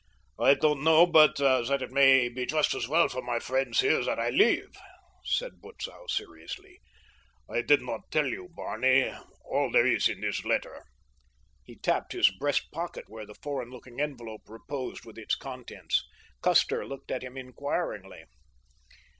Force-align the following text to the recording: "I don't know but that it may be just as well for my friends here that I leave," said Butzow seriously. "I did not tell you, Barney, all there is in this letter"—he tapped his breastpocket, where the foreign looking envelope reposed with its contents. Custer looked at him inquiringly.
"I 0.39 0.55
don't 0.55 0.83
know 0.83 1.05
but 1.05 1.35
that 1.35 1.83
it 1.83 1.91
may 1.91 2.27
be 2.27 2.47
just 2.47 2.73
as 2.73 2.87
well 2.87 3.07
for 3.07 3.21
my 3.21 3.37
friends 3.37 3.81
here 3.81 4.03
that 4.03 4.17
I 4.19 4.31
leave," 4.31 4.75
said 5.23 5.61
Butzow 5.61 6.07
seriously. 6.09 6.79
"I 7.47 7.61
did 7.61 7.83
not 7.83 8.09
tell 8.09 8.25
you, 8.25 8.49
Barney, 8.49 9.13
all 9.45 9.69
there 9.69 9.85
is 9.85 10.07
in 10.07 10.21
this 10.21 10.43
letter"—he 10.43 11.75
tapped 11.83 12.13
his 12.13 12.31
breastpocket, 12.31 13.09
where 13.09 13.27
the 13.27 13.35
foreign 13.43 13.69
looking 13.69 14.01
envelope 14.01 14.41
reposed 14.49 15.05
with 15.05 15.19
its 15.19 15.35
contents. 15.35 16.03
Custer 16.41 16.83
looked 16.83 17.11
at 17.11 17.21
him 17.21 17.37
inquiringly. 17.37 18.23